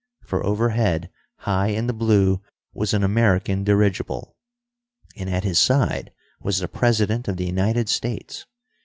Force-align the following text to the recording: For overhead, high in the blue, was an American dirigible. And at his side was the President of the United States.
For 0.23 0.43
overhead, 0.43 1.11
high 1.35 1.67
in 1.67 1.85
the 1.85 1.93
blue, 1.93 2.41
was 2.73 2.95
an 2.95 3.03
American 3.03 3.63
dirigible. 3.63 4.35
And 5.15 5.29
at 5.29 5.43
his 5.43 5.59
side 5.59 6.11
was 6.39 6.57
the 6.57 6.67
President 6.67 7.27
of 7.27 7.37
the 7.37 7.45
United 7.45 7.87
States. 7.87 8.47